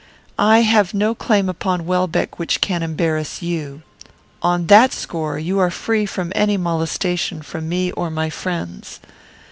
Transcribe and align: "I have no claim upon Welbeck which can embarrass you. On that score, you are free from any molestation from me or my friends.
"I 0.39 0.61
have 0.61 0.95
no 0.95 1.13
claim 1.13 1.47
upon 1.47 1.85
Welbeck 1.85 2.39
which 2.39 2.59
can 2.59 2.81
embarrass 2.81 3.43
you. 3.43 3.83
On 4.41 4.65
that 4.65 4.93
score, 4.93 5.37
you 5.37 5.59
are 5.59 5.69
free 5.69 6.07
from 6.07 6.31
any 6.33 6.57
molestation 6.57 7.43
from 7.43 7.69
me 7.69 7.91
or 7.91 8.09
my 8.09 8.31
friends. 8.31 8.99